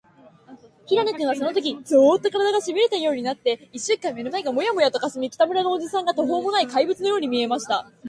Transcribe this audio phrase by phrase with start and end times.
[0.87, 7.91] 平野君は、そのとき、ゾーッと、からだが、しびれたようになって、いっしゅんかん目の前がモヤモヤとかすみ、北村のおじさんが、とほうもない怪物のように見えました。